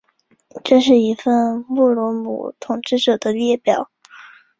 [0.63, 3.91] 这是一份穆罗姆统治者的列表。